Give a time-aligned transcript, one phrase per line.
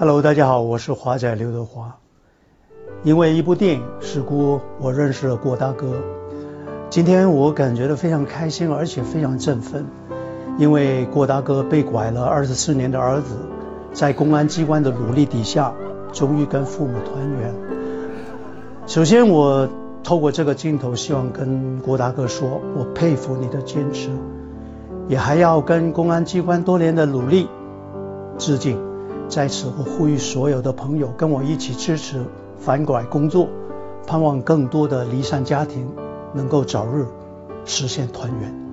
[0.00, 1.96] Hello，大家好，我是华仔刘德华。
[3.02, 5.96] 因为一部电影事故，我认识了郭大哥。
[6.88, 9.84] 今天我感觉到非常开心，而且非常振奋，
[10.56, 13.34] 因为郭大哥被拐了二十四年的儿子，
[13.92, 15.74] 在公安机关的努力底下，
[16.12, 17.52] 终于跟父母团圆。
[18.86, 19.68] 首先，我
[20.04, 24.10] 透过这个镜头，希望跟郭大哥说，我佩服你的坚持，
[25.08, 27.48] 也还要跟公安机关多年的努力
[28.38, 28.80] 致敬。
[29.28, 32.24] 在此，我呼吁所有的朋友跟我一起支持
[32.58, 33.46] 反拐工作，
[34.06, 35.86] 盼望更多的离散家庭
[36.32, 37.06] 能够早日
[37.66, 38.67] 实现团圆。